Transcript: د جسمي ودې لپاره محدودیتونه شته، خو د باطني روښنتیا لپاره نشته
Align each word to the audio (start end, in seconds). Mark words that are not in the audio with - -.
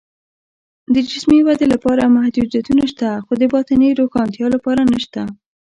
د 0.93 0.95
جسمي 1.09 1.39
ودې 1.43 1.67
لپاره 1.73 2.13
محدودیتونه 2.17 2.83
شته، 2.91 3.09
خو 3.25 3.33
د 3.37 3.43
باطني 3.53 3.89
روښنتیا 3.99 4.47
لپاره 4.55 4.81
نشته 4.93 5.21